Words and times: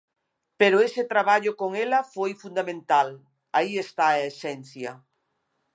Pero 0.59 0.77
ese 0.87 1.03
traballo 1.13 1.51
con 1.61 1.69
ela 1.85 1.99
foi 2.13 2.31
fundamental, 2.43 3.09
aí 3.57 3.71
está 3.85 4.05
a 4.11 4.21
esencia. 4.31 4.91